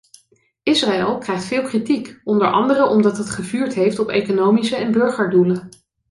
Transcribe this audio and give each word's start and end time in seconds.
Israël 0.63 1.17
krijgt 1.17 1.43
veel 1.45 1.61
kritiek, 1.63 2.21
onder 2.23 2.51
andere 2.51 2.85
omdat 2.87 3.17
het 3.17 3.29
gevuurd 3.29 3.73
heeft 3.73 3.99
op 3.99 4.09
economische 4.09 4.75
en 4.75 4.91
burgerdoelen. 4.91 5.69